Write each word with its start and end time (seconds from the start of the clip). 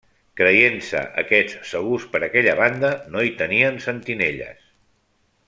Creient-se 0.39 1.01
aquests 1.23 1.59
segurs 1.73 2.07
per 2.15 2.21
aquella 2.29 2.57
banda, 2.61 2.91
no 3.17 3.23
hi 3.29 3.35
tenien 3.43 3.79
sentinelles. 3.87 4.67